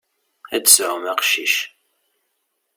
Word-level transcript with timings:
Ad 0.55 0.61
d-tesɛum 0.63 1.05
aqcic. 1.13 1.55